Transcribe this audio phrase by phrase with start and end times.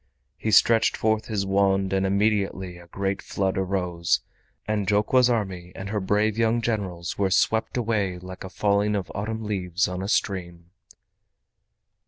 [0.35, 4.21] He stretched forth his wand, and immediately a great flood arose,
[4.67, 9.11] and Jokwa's army and her brave young Generals were swept away like a falling of
[9.13, 10.71] autumn leaves on a stream.